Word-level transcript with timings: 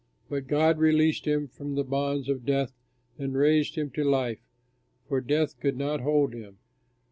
But 0.29 0.47
God 0.47 0.79
released 0.79 1.25
him 1.27 1.47
from 1.47 1.75
the 1.75 1.83
bonds 1.83 2.27
of 2.27 2.43
death 2.43 2.73
and 3.19 3.35
raised 3.37 3.75
him 3.75 3.91
to 3.91 4.03
life, 4.03 4.39
for 5.07 5.21
death 5.21 5.59
could 5.59 5.77
not 5.77 6.01
hold 6.01 6.33
him. 6.33 6.57